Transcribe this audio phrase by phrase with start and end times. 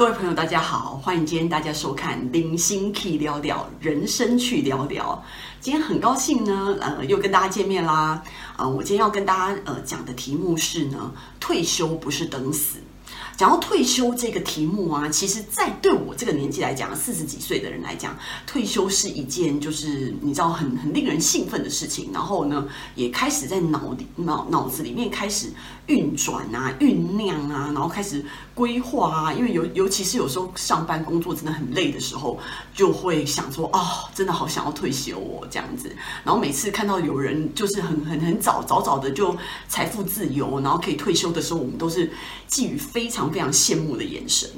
[0.00, 5.22] 各位朋友，大家好，欢迎今天大家收看《零星 Key 聊聊人生去聊聊》。
[5.60, 8.22] 今天很高兴呢，呃，又跟大家见面啦。
[8.56, 12.78] 呃，我今天要跟大家呃讲的题目是呢，退休不是等死。
[13.40, 18.14] 讲到退休这个题目啊，其实，在对我这个年纪来讲，四十几岁的人来讲，
[18.46, 22.10] 退休是一件就是你知道很很令人兴奋的事情。
[22.12, 25.50] 然后呢，也开始在脑里脑脑子里面开始
[25.86, 28.22] 运转啊、酝酿啊，然后开始
[28.54, 29.32] 规划啊。
[29.32, 32.38] 因为尤尤其是有时候上班工作真的很累的时候，
[32.74, 35.90] 就会想说哦，真的好想要退休哦这样子。
[36.24, 39.34] 然后每次看到有人就是很很很早早早的就
[39.66, 42.12] 财富自由，然后可以退休的时候，我们都是
[42.46, 43.29] 寄予非常。
[43.30, 44.48] 非常羡慕的眼神。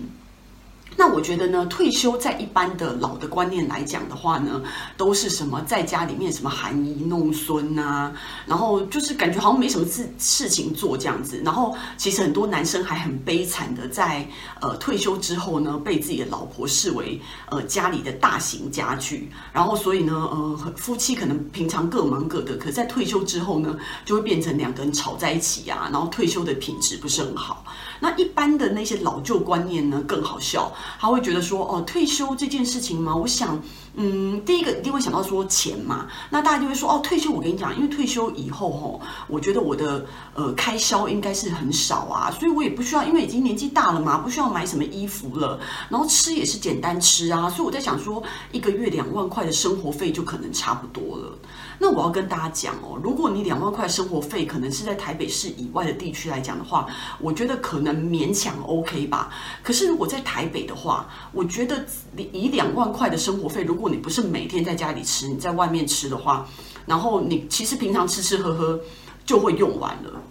[1.03, 4.63] 那我觉得呢，退休在一般的老的观念来讲的话呢，
[4.97, 8.13] 都是什么在家里面什么含饴弄孙啊，
[8.47, 11.43] 然后就是感觉好像没什么事事情做这样子。
[11.45, 14.25] 然后其实很多男生还很悲惨的在
[14.61, 19.29] 呃退休之后呢，被自己的老婆视为呃家里的大型家具。
[19.53, 27.65] 然后所以呢，呃夫妻可能平常各忙各的，可在退休之后呢，就会变成两个人吵在一起啊，然后退休的品质不是很好。
[27.99, 33.61] 那一般的那些老旧观念呢，更好笑，他会觉得说，哦，退休这件事情嘛，我想，
[33.97, 51.39] 嗯，第一个一定会想到说钱嘛，那大家就会说，哦，退休，我跟你讲，因为退休以后，吼，我觉得我的呃开销应该是很少啊，所以我也不需要，因为已经年纪大了嘛，不需要买什么衣服了，然后吃也是简单吃啊，所以我在想说，一个月两万块的生活费就可能差不多了。
[51.83, 56.87] 那我要跟大家讲哦，如果你两万块生活费可能是在台北市以外的地区来讲的话，
[57.19, 59.35] 我觉得可能勉强 OK 吧。
[59.65, 66.47] 可是如果在台北的话，我觉得你以两万块的生活费，如果你不是每天在家里吃，你在外面吃的话，
[66.87, 68.81] 然后你其实平常吃吃喝喝
[69.27, 70.23] 就会用完了。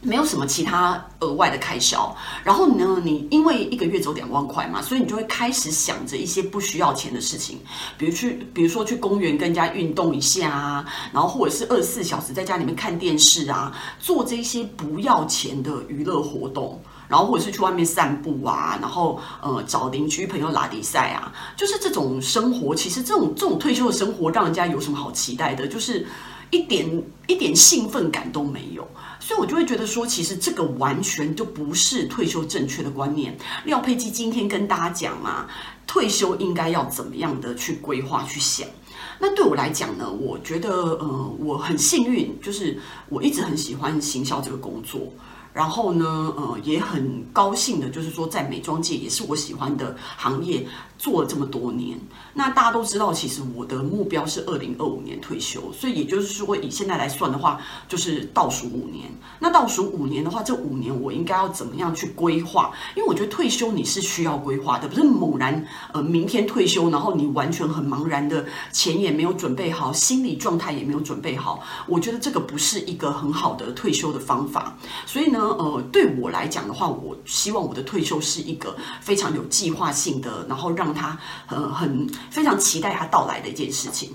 [0.00, 2.14] 没有什么其他额外的开销，
[2.44, 7.58] 然后呢，你因为一个月只有两万块嘛，所以你就会开始想着一些不需要钱的事情，
[7.96, 25.66] 比如去，比如说去公园跟人家运动一下啊，然后或者是二十四小时在家里面看电视啊，做这些不要钱的娱乐活动，然后或者是去外面散步啊，然后呃找邻居朋友拉迪赛啊，就是这种生活，其实这种这种退休的生活，让人家有什么好期待的？
[25.66, 26.06] 就是。
[26.50, 28.86] 一点一点兴奋感都没有，
[29.20, 33.36] 所以我就会觉得说，其实这个完全就不是退休正确的观念。
[33.64, 35.46] 廖佩基今天跟大家讲嘛，
[35.86, 38.66] 退休应该要怎么样的去规划去想。
[39.20, 45.12] 那对我来讲呢，我觉得呃我很幸运，就是我一直很喜欢行销这个工作。
[45.54, 50.64] 然后呢，呃，也很高兴的，就是说在美妆界也是我喜欢的行业，
[50.98, 51.98] 做了这么多年。
[52.34, 59.10] 那大家都知道，其实我的目标是二零二五年退休，所以也就是说，以现在来算的话，就是倒数五年。
[59.38, 62.72] 那倒数五年的话，这五年我应该要怎么样去规划？
[62.94, 71.60] 因为我觉得退休你是需要规划的，不是猛然呃明天退休，然后你完全很茫然的，钱也没有准备好，心理状态也没有准备好。
[71.86, 74.76] 我觉得这个不是一个很好的退休的方法。
[75.06, 75.38] 所以呢。
[75.58, 81.18] 呃，对我来讲的话，我希望我的退休是一个非常有计划性的，然后让他
[81.48, 84.12] 呃很非常期待他到来的一件事情。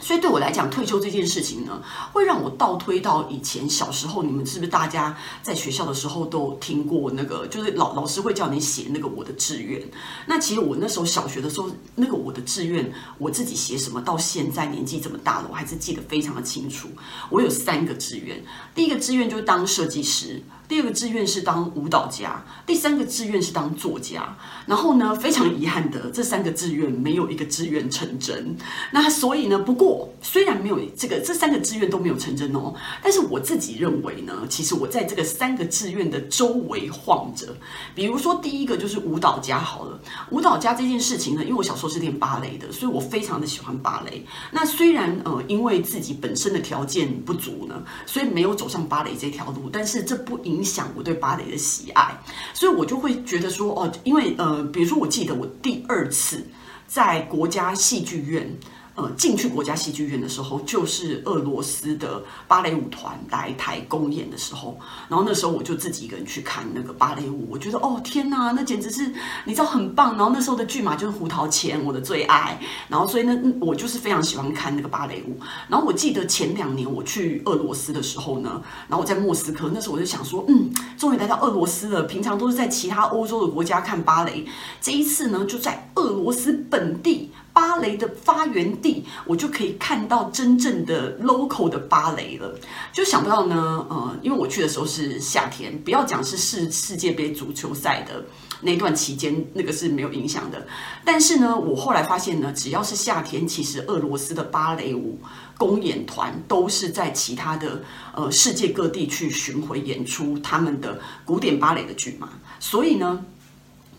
[0.00, 1.80] 所以对我来讲，退休这件事情呢，
[2.12, 4.22] 会让我倒推到以前小时候。
[4.22, 7.46] 你们是不是大家在学校的时候都听过那个？
[7.46, 9.82] 就是老老师会叫你写那个我的志愿。
[10.26, 16.88] 那其实我那时候小学的时候，那个我的志愿，我自己写什么，到现在年纪这么大了，我还是记得非常的清楚。
[17.30, 20.42] 我有三个志愿，第一个志愿就是当设计师。
[20.68, 24.36] 第二个志愿是当舞蹈家，第三个志愿是当作家。
[24.66, 28.56] 然后呢，非常遗憾的，这三个志愿没有一个志愿成真。
[28.92, 37.54] 那所以呢，不过虽然没有这个，这三个志愿都没有成真哦，但是我自己认为呢，其实我在这个三个志愿的周围晃着。
[37.94, 40.00] 比如说，第一个就是舞蹈家好了。
[40.30, 44.24] 舞蹈家这件事情呢，因为我小时候是练芭蕾的，所以我非常的喜欢芭蕾。
[44.50, 52.18] 那虽然呃，因为自己本身的条件不足呢，所以没有走上芭蕾这条路，但是这不影响我对芭蕾的喜爱，
[52.54, 56.46] 所以我就会觉得说，哦，因为呃，比如说，我记得我第二次
[56.86, 58.58] 在国家戏剧院。
[58.96, 69.12] 呃，进去国家戏剧院的时候，就是俄罗斯的芭蕾舞团来台公演的时候，然后那时候我就自己一个人去看那个芭蕾舞，我觉得哦天哪，那简直是
[69.44, 70.16] 你知道很棒。
[70.16, 72.56] 然后那时候的剧码就是胡桃钳，我的最爱。
[72.88, 75.36] 然后所以呢，我就是非常喜欢看那个芭蕾舞。
[75.68, 82.04] 然后我记得前两年我去俄罗斯的时候呢，然后我在莫斯科，那时候我就想说，嗯，终于来到俄罗斯了。
[82.04, 84.46] 平常都是在其他欧洲的国家看芭蕾，
[84.80, 87.32] 这一次呢，就在俄罗斯本地。
[87.54, 92.52] 芭蕾的发源地，我就可以看到真正的 local 的芭蕾了。
[92.92, 98.24] 就想不到呢，呃，因为我去的时候是夏天，不要讲是世世界杯足球赛的
[98.60, 100.66] 那段期间那个是没有影响的。
[101.04, 105.20] 但是呢，我后来发现呢，只要是夏天，其实俄罗斯的芭蕾舞
[105.56, 107.80] 公演团都是在其他的
[108.16, 112.28] 呃世界各地去巡回演出他们的古典芭蕾的剧嘛，
[112.58, 113.24] 所以呢。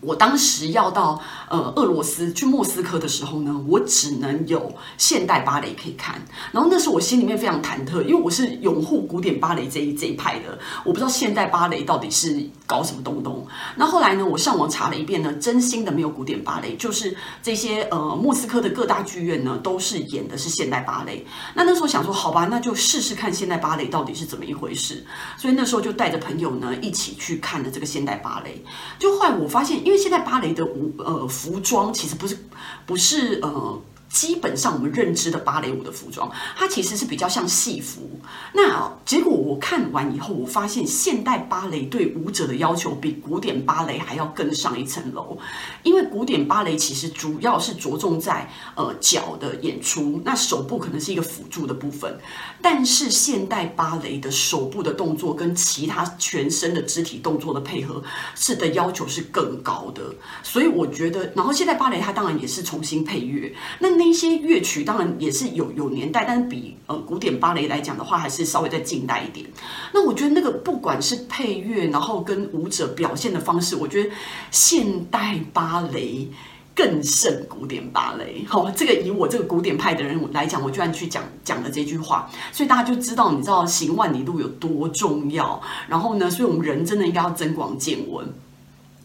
[0.06, 1.20] 我当时要到
[1.50, 6.22] 呃俄罗斯去莫斯科的时候呢，我只能有现代芭蕾可以看。
[6.52, 13.44] 然后那时候我心里面非常忐忑，因为我是拥护古典芭蕾这一这一派的，我不知道现代芭蕾到底是搞什么东东。
[13.74, 21.26] 那后来呢，我上网查了一遍呢，真心的没有古典芭蕾，就是这些呃莫斯科的各大剧院呢都是演的是现代芭蕾。
[21.54, 25.04] 那那时候想说，好吧，那就试试看现代芭蕾到底是怎么一回事。
[25.36, 28.62] 所以那时候就带着朋友呢一起去看了这个现代芭蕾。
[28.98, 32.36] 就后来我发现，因为现在芭蕾的舞呃服装其实不是
[32.84, 33.80] 不是呃。
[34.08, 38.20] 基本上我们认知的芭蕾舞的服装，它其实是比较像戏服。
[38.52, 45.36] 那结果我看完以后，我发现现代芭蕾对舞者的要求比古典芭蕾还要更上一层楼。
[45.82, 52.18] 因为古典芭蕾其实主要是着重在呃脚的演出，那手部可能是一个辅助的部分。
[52.62, 58.02] 但是现代芭蕾的手部的动作跟其他全身的肢体动作的配合，
[58.34, 60.02] 是的要求是更高的。
[60.42, 63.54] 所以我觉得，然后现代芭蕾它当然也是重新配乐。
[63.78, 64.16] 那那。
[64.16, 69.46] 些乐曲当然也是有有年代，但是比呃古典芭蕾来讲的话，还是稍微再近代一点。
[69.92, 74.08] 那我觉得那个不管是配乐，然后跟舞者表现的方式，我觉得
[74.50, 76.26] 现代芭蕾
[76.74, 78.42] 更胜古典芭蕾。
[78.48, 85.60] 好，这个以我这个古典派的人来讲，我居然去讲讲了这句话，所以大家就知道，你知道行万里路有多重要。
[85.88, 88.26] 然后呢，所以我们人真的应该要增广见闻。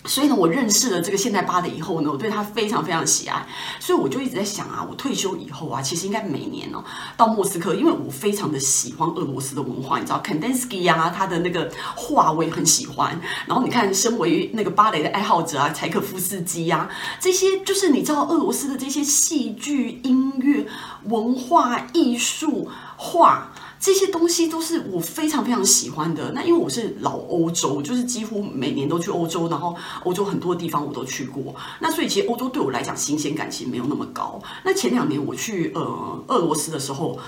[0.04, 3.46] 所以呢，我认识了这个现代芭蕾以后呢，我对它非常非常喜爱。
[3.80, 6.84] 所以我就一直在想啊，我退休以后啊，其实应该每年哦
[7.16, 13.20] 到莫斯科，因为我非常的喜欢俄罗斯的文化，你知道，Kandinsky 呀，他的那个画我也很喜欢。
[13.46, 16.90] 然后你看，身为那个芭蕾的爱好者啊，柴可夫斯基呀，
[17.20, 20.66] 这些就是你知道俄罗斯的这些戏剧、音乐、
[21.04, 23.51] 文化、艺术、画。
[23.82, 26.32] 这些东西都是我非常非常喜欢的。
[26.34, 31.54] 那因为我是老欧洲，就是几乎每年都去欧洲，然后欧洲很多地方我都去过。
[31.80, 34.40] 那所以其实欧洲对我来讲新鲜感其实没有那么高。
[34.64, 37.20] 那前两年我去呃俄罗斯的时候。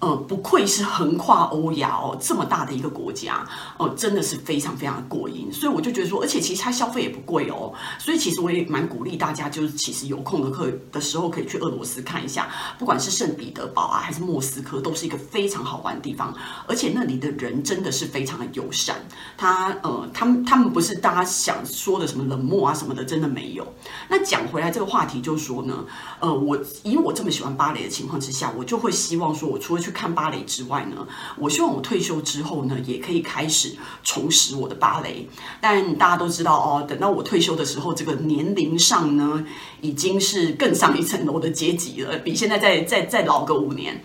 [0.00, 3.44] 呃，不愧是横跨欧亚哦，这么大的一个国家
[3.78, 5.52] 哦，真的是非常非常的过瘾。
[5.52, 12.48] 所以我就觉得说，而且其实它消费也不贵哦，所以其实我也蛮鼓励大家，就是其实有空的课的时候可以去俄罗斯看一下，
[12.78, 16.32] 不管是圣彼得堡啊，还是莫斯科，都是一个非常好玩的地方。
[16.66, 18.96] 而且那里的人真的是非常的友善，
[19.36, 23.66] 他呃，他们他们不是大家想说的什么冷漠啊什么的，真的没有。
[24.08, 25.84] 那讲回来这个话题，就是说呢，
[26.20, 31.06] 呃，我以我这么喜欢芭蕾的情况之下，我就会希望说，我除了去去看芭蕾之外呢，
[31.38, 33.74] 我希望我退休之后呢，也可以开始
[34.04, 35.26] 重拾我的芭蕾。
[35.60, 39.44] 但大家都知道哦，等到我退休的时候，这个年龄上呢，
[39.80, 44.04] 已经是更上一层楼的阶级了，比现在再再再老个五年。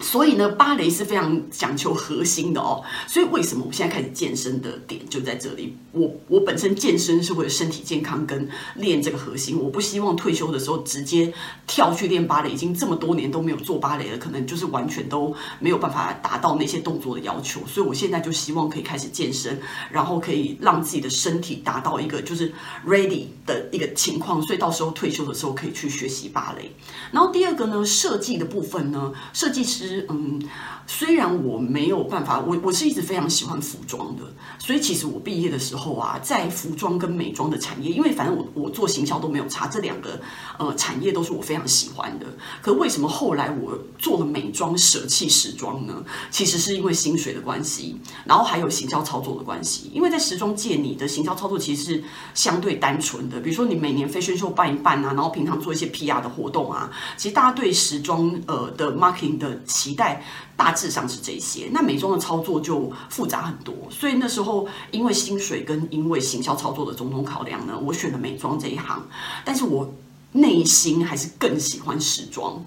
[0.00, 2.82] 所以呢，芭蕾是非常讲求核心的哦。
[3.06, 5.76] 所以为什么我现在开始健身的点就在这里？
[5.92, 9.58] 我我本身健身是为了身体健康跟练这个核心。
[9.58, 11.32] 我不希望退休的时候直接
[11.66, 12.50] 跳去练芭蕾。
[12.50, 17.60] 已经这么多年都没有做芭蕾了，可能就是完全都没有办法达到那些动作的要求。
[17.66, 19.58] 所以我现在就希望可以开始健身，
[19.90, 22.52] 然后可以让自己的身体达到一个就是
[22.86, 24.42] ready 的一个情况。
[24.42, 26.70] 所以到时候退休的时候可以去学习芭蕾。
[27.12, 29.83] 然后第二个呢，设计的部分呢，设计师。
[30.08, 30.42] 嗯，
[30.86, 34.22] 虽然我没有办法，我我是一直非常喜欢服装的，
[34.58, 40.20] 所以其实我毕业的时候啊，在服装跟美妆的产业，因为反正我我做行销都没有差，这两个
[40.58, 42.26] 呃产业都是我非常喜欢的。
[42.62, 46.04] 可为什么后来我做了美妆舍弃时装呢？
[46.30, 49.90] 其实是因为薪水的关系，然后还有行销操作的关系。
[49.92, 59.60] 因为在时装界，你的行销操作其实是相对单纯的，比如说你每年非宣秀办一办啊，然后平常做一些 PR 的活动啊，其实大家对时装呃的 marketing 的。
[59.74, 60.22] 期待
[60.56, 69.04] 大致上是这些，那美妆的操作就复杂很多，所以那时候因为薪水跟因为行销操作的种种考量呢，我选了美妆这一行，
[69.44, 69.92] 但是我
[70.30, 72.64] 内心还是更喜欢时装，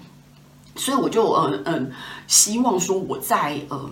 [0.76, 1.92] 所以我就嗯嗯
[2.28, 3.90] 希望说我在呃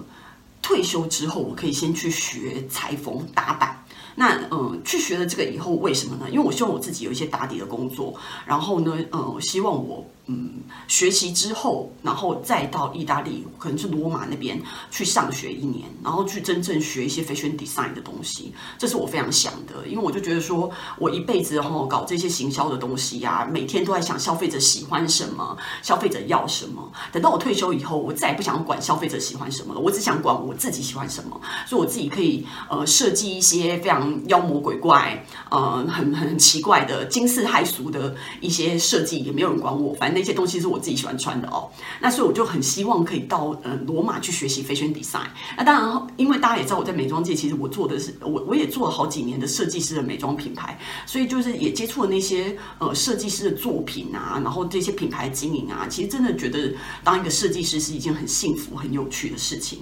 [0.61, 3.81] 退休之后，我可以先去学裁缝打版。
[4.17, 6.25] 那嗯，去学了这个以后，为什么呢？
[6.29, 8.13] 因为我希望我自己有一些打底的工作，
[8.45, 10.53] 然后呢，呃，希望我嗯，
[10.87, 20.67] 学习之后，然后再到意大利，可能是罗马那边去上学一年，然后去真正学一些 fashion design 的东西，这是我非常想的，因为我就觉得说，
[20.97, 26.91] 我一辈子哈搞这些行销的东西呀、啊，每天都在想消费者喜欢什么，消费者要什么。
[27.11, 40.14] 等到我退休以后，我再也不想管消费者喜欢什么了，我只想管我自己喜欢什么，所以我自己可以呃设计一些非常妖魔鬼怪，呃很很奇怪的惊世骇俗的一些设计，也没有人管我，反正。
[40.15, 41.69] 那些东西是我自己喜欢穿的哦，
[42.01, 45.27] 那所以我就很希望可以到呃罗马去学习 fashion design。
[45.57, 59.79] 那当然，因为大家也知道我在美妆界，其实我做的是我我也做了好几年的设计师的美妆品牌，所以就是也接触了那些呃设计师的作品啊，然后这些品牌经营啊，其实真的觉得当一个设计师是一件很幸福、很有趣的事情。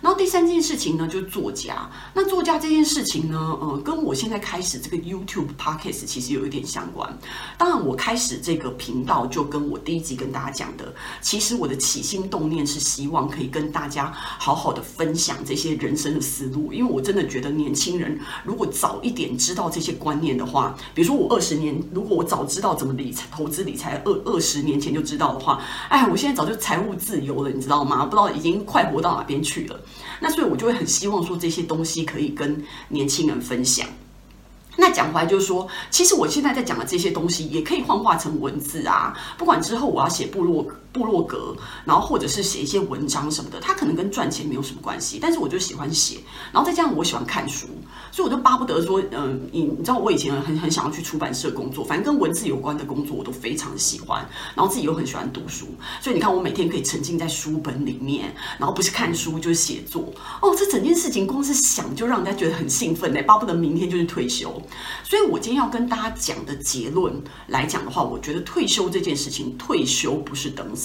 [0.00, 1.90] 然后第三件事情呢，就是作家。
[2.12, 7.18] 那作家这件事情呢，呃，跟我现在开始这个 YouTube Podcast 其实有一点相关。
[7.56, 16.72] 当然，我开始这个频道就跟我第一集跟大家讲的，其实我的起心动念是希望可以跟大家好好的分享这些人生的思路。
[16.72, 28.04] 因为我真的觉得年轻人如果早一点知道这些观念的话，比如说我二十年，如果我早知道怎么理财、投资理财，二二十年前就知道的话，哎，我现在早就财务自由了，你知道吗？
[28.04, 29.80] 不知道已经快活到哪边去了。
[30.20, 33.88] 那所以，我就会很希望说这些东西可以跟年轻人分享。
[34.76, 39.16] 那讲回来就是说，其实我现在在讲的这些东西也可以幻化成文字啊。
[39.38, 45.18] 不管之后我要写部落部落格，然后或者是写一些文章什么的，它可能跟赚钱没有什么关系。
[45.20, 46.20] 但是我就喜欢写，
[46.52, 47.66] 然后再加上我喜欢看书，
[48.12, 54.24] 所以我就巴不得说，嗯、你你知道我以前很很想要去出版社工作，反正跟文字有关的工作我都非常喜欢。
[54.54, 55.66] 然后自己又很喜欢读书，
[56.00, 60.12] 所以你看我每天可以沉浸在书本里面，然后不是看书就是写作。
[60.40, 64.62] 哦，这整件事情光是想就让人家觉得很兴奋嘞，巴不得明天就是退休。
[65.02, 67.12] 所以，我今天要跟大家讲的结论
[67.48, 70.83] 来讲的话，我觉得退休这件事情，退休不是等死。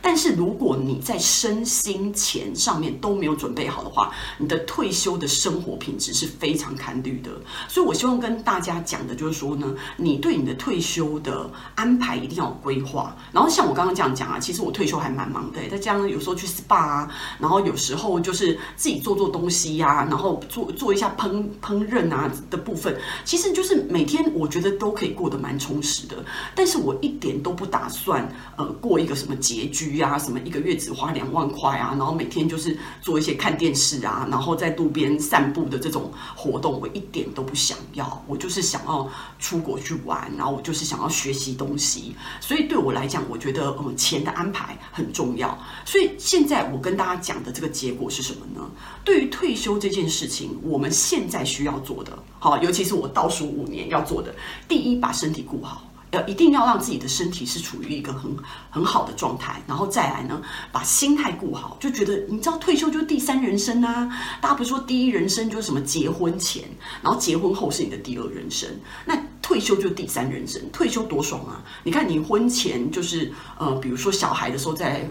[0.00, 7.30] 但是，如果你在身心钱上面都没有准备好的话，你的退休的生活品质是非常堪虑的。
[7.68, 13.16] 所以我希望跟大家讲的就是说呢，你对你的退休的安排一定要有规划。
[13.32, 22.96] 然后，像我刚刚这样讲啊，其实我退休还蛮忙的，再加上有时候去 SPA 啊，然后有时候就是自己做做东西呀、然后做做一下烹烹饪啊的部分。
[23.24, 26.24] 其实就是每天，我觉得都可以过得蛮充实的，
[26.54, 28.26] 但是我一点都不打算
[28.56, 38.24] 呃过一个什什么拮据啊，什么一个月只花两万块啊，然后每天就是做一些看电视啊，然后在路边散步的这种活动，我一点都不想要。
[38.28, 42.14] 我就是想要出国去玩，然后我就是想要学习东西。
[42.40, 45.58] 所以对我来讲，我觉得嗯钱的安排很重要。
[45.84, 48.70] 所以现在我跟大家讲的这个结果是什么呢？
[49.04, 52.16] 对于退休这件事情，我们现在需要做的。
[52.38, 54.32] 好，尤其是我倒数五年要做的，
[54.68, 55.82] 第一，把身体顾好，
[56.26, 58.34] 一定要让自己的身体是处于一个很
[58.70, 66.62] 很好的状态，然后再来呢，把心态顾好，就觉得你知道退休就是第三人生呐，大家不是说第一人生就是什么结婚前，
[67.02, 68.68] 然后结婚后是你的第二人生，
[69.04, 71.62] 那退休就是第三人生，退休多爽啊！
[71.84, 75.08] 你看你婚前就是呃，比如说小孩的时候在。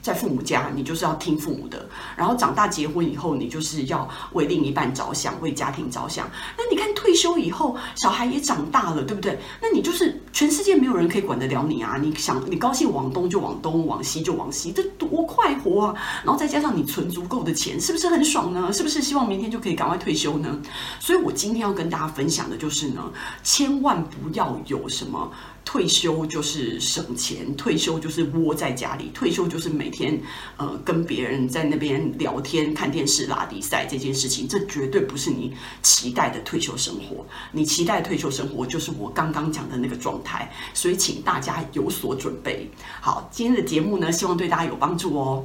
[0.00, 1.78] 在父母家，你就是要听父母的；
[2.16, 6.28] 然后长大结婚以后，你就是要为另一半着想，为家庭着想。
[6.56, 9.38] 那你看退休以后，小孩也长大了，对不对？
[9.60, 11.96] 那你就是全世界没有人可以管得了你啊！
[12.00, 15.94] 你想，你高兴往东就往东，往西就往西，这多快活啊！
[16.24, 18.72] 然后再加上你存足够的钱，是不是很爽呢？
[18.72, 20.58] 是不是希望明天就可以赶快退休呢？
[21.00, 23.02] 所以我今天要跟大家分享的就是呢，
[23.42, 25.30] 千万不要有什么。
[25.68, 30.18] 退休就是省钱，退休就是窝在家里，退休就是每天
[30.56, 37.22] 呃跟别人在那边聊天、看电视、拉比赛这件事情，这绝对不是你期待的退休生活。
[37.52, 42.66] 你期待退休生活就是我刚刚讲的那个状态，所以请大家有所准备。
[43.02, 45.44] 好，今天的节目呢，希望对大家有帮助哦。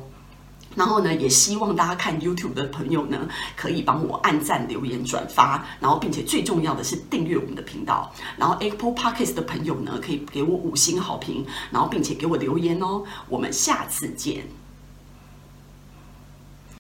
[0.75, 8.11] 然后呢，也希望大家看 YouTube 的朋友呢，可以帮我按赞、留言、转发，然后并且最重要的是订阅我们的频道。
[8.37, 13.03] 然后 Apple Podcast 的朋友呢，可以给我五星好评，然后并且给我留言哦。
[13.29, 14.62] 我们下次见。